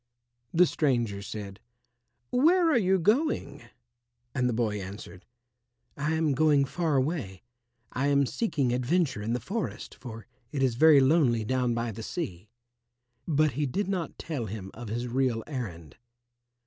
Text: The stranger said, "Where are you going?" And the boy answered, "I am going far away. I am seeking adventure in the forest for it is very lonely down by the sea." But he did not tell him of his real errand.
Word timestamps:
The 0.51 0.65
stranger 0.65 1.21
said, 1.21 1.59
"Where 2.31 2.71
are 2.71 2.77
you 2.79 2.97
going?" 2.97 3.65
And 4.33 4.49
the 4.49 4.51
boy 4.51 4.81
answered, 4.81 5.27
"I 5.95 6.15
am 6.15 6.33
going 6.33 6.65
far 6.65 6.95
away. 6.95 7.43
I 7.91 8.07
am 8.07 8.25
seeking 8.25 8.73
adventure 8.73 9.21
in 9.21 9.33
the 9.33 9.39
forest 9.39 9.93
for 9.93 10.25
it 10.51 10.63
is 10.63 10.73
very 10.73 11.01
lonely 11.01 11.45
down 11.45 11.75
by 11.75 11.91
the 11.91 12.01
sea." 12.01 12.49
But 13.27 13.51
he 13.51 13.67
did 13.67 13.87
not 13.87 14.17
tell 14.17 14.47
him 14.47 14.71
of 14.73 14.87
his 14.87 15.07
real 15.07 15.43
errand. 15.45 15.97